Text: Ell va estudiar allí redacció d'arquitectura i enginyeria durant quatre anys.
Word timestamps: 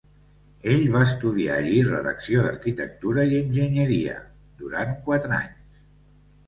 Ell 0.75 0.79
va 0.95 1.01
estudiar 1.07 1.57
allí 1.57 1.75
redacció 1.89 2.47
d'arquitectura 2.47 3.27
i 3.35 3.39
enginyeria 3.43 4.19
durant 4.65 5.01
quatre 5.09 5.43
anys. 5.45 5.83